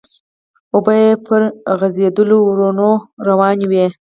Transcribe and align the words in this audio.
اوبه 0.75 0.93
يې 1.01 1.09
پر 1.25 1.41
غزيدلو 1.79 2.37
ورنو 2.47 2.91
روانې 3.27 3.65
وې. 3.71 3.85